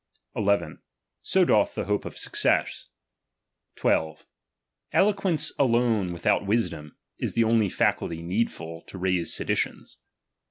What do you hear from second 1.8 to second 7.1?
hope of success. ^2. Elo()ucnce alone without wisdom,